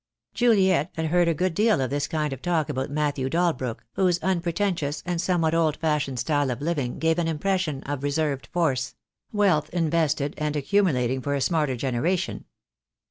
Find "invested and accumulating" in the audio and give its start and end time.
9.69-11.21